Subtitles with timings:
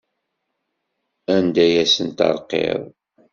[1.35, 2.81] Anda ay asen-terqiḍ?